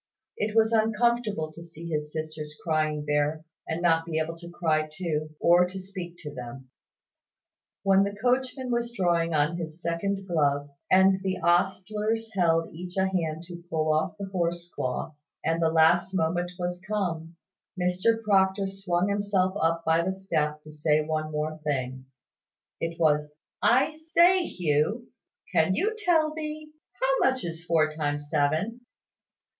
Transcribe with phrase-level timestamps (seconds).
[0.35, 4.49] It was uncomfortable to see his sisters crying there, and not to be able to
[4.49, 6.71] cry too, or to speak to them.
[7.83, 13.09] When the coachman was drawing on his second glove, and the ostlers held each a
[13.09, 17.35] hand to pull off the horse cloths, and the last moment was come,
[17.79, 21.25] Mr Proctor swung himself up by the step, to say one
[21.59, 22.05] thing more.
[22.79, 25.09] It was "I say, Hugh,
[25.53, 28.81] can you tell me, how much is four times seven?"